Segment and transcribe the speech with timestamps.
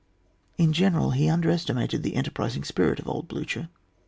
[0.57, 3.69] In general, he under estimated the enterprising spirit of old Blucher.